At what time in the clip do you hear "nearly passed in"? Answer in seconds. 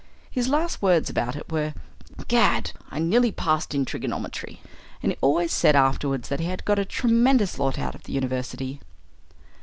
2.97-3.85